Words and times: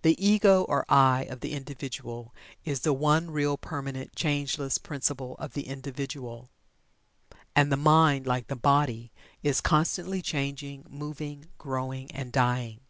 The 0.00 0.16
Ego 0.26 0.62
or 0.70 0.86
"I" 0.88 1.24
of 1.24 1.40
the 1.40 1.52
individual 1.52 2.34
is 2.64 2.80
the 2.80 2.94
one 2.94 3.30
real, 3.30 3.58
permanent, 3.58 4.16
changeless 4.16 4.78
principle 4.78 5.36
of 5.38 5.52
the 5.52 5.66
individual, 5.66 6.48
and 7.54 7.70
the 7.70 7.76
mind, 7.76 8.26
like 8.26 8.46
the 8.46 8.56
body, 8.56 9.12
is 9.42 9.60
constantly 9.60 10.22
changing, 10.22 10.86
moving, 10.88 11.48
growing, 11.58 12.10
and 12.12 12.32
dying. 12.32 12.80